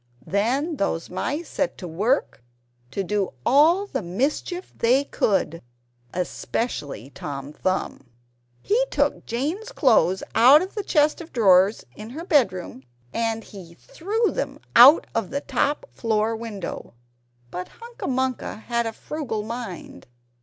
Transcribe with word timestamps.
Then 0.25 0.77
those 0.77 1.11
mice 1.11 1.47
set 1.47 1.77
to 1.77 1.87
work 1.87 2.41
to 2.89 3.03
do 3.03 3.33
all 3.45 3.85
the 3.85 4.01
mischief 4.01 4.73
they 4.75 5.03
could 5.03 5.61
especially 6.11 7.11
Tom 7.11 7.53
Thumb! 7.53 8.09
He 8.63 8.83
took 8.89 9.27
Jane's 9.27 9.71
clothes 9.71 10.23
out 10.33 10.63
of 10.63 10.73
the 10.73 10.81
chest 10.81 11.21
of 11.21 11.31
drawers 11.31 11.85
in 11.95 12.09
her 12.09 12.25
bedroom, 12.25 12.81
and 13.13 13.43
he 13.43 13.75
threw 13.75 14.31
them 14.31 14.57
out 14.75 15.05
of 15.13 15.29
the 15.29 15.41
top 15.41 15.85
floor 15.93 16.35
window. 16.35 16.95
But 17.51 17.69
Hunca 17.79 18.07
Munca 18.07 18.55
had 18.55 18.87
a 18.87 18.93
frugal 18.93 19.43
mind. 19.43 20.07